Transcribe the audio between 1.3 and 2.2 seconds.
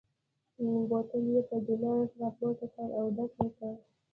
یې پر ګیلاس